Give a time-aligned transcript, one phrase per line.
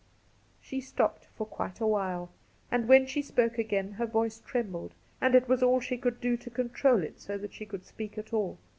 [0.59, 2.31] She stopped for quite a while,
[2.71, 6.37] and when she spoke again her voice trembled and it was all she could do
[6.37, 8.57] to control it so that she could speak at all.